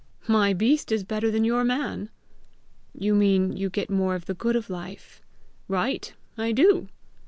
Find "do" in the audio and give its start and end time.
6.53-6.87